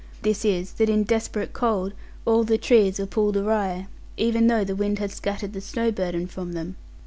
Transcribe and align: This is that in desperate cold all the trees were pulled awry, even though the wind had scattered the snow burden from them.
This 0.23 0.43
is 0.43 0.71
that 0.73 0.89
in 0.89 1.03
desperate 1.03 1.53
cold 1.53 1.93
all 2.25 2.43
the 2.43 2.57
trees 2.57 2.97
were 2.97 3.05
pulled 3.05 3.37
awry, 3.37 3.85
even 4.17 4.47
though 4.47 4.63
the 4.63 4.75
wind 4.75 4.97
had 4.97 5.11
scattered 5.11 5.53
the 5.53 5.61
snow 5.61 5.91
burden 5.91 6.25
from 6.25 6.53
them. 6.53 6.75